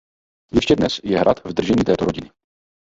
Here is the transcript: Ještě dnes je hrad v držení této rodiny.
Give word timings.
Ještě 0.53 0.75
dnes 0.75 0.99
je 1.03 1.19
hrad 1.19 1.43
v 1.45 1.53
držení 1.53 1.83
této 1.83 2.05
rodiny. 2.05 2.31